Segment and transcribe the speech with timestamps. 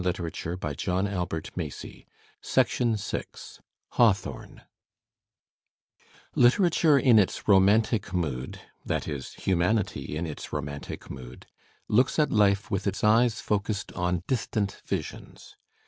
[0.01, 3.57] Digitized by Google CHAPTER V
[3.91, 4.61] HAWTHORNE
[6.33, 11.45] LiTERATUBE in its romantic mood, that is, humanity in its romantic mood,
[11.87, 15.55] looks at life with its eyes focused on distant Visions.